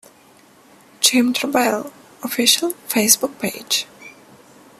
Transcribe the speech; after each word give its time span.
Jim 0.99 1.31
Tarbell, 1.31 1.93
Official 2.23 2.71
Facebook 2.89 3.37
Page. 3.39 3.85